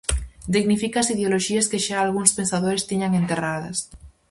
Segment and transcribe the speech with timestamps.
[0.55, 3.77] Dignifica as ideoloxías que xa algúns pensadores tiñan enterradas.